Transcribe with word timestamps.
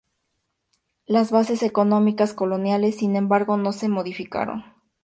Las 1.05 1.29
bases 1.29 1.61
económicas 1.61 2.33
coloniales, 2.33 2.95
sin 2.97 3.15
embargo, 3.15 3.57
no 3.57 3.71
se 3.71 3.87
modificaron. 3.87 4.63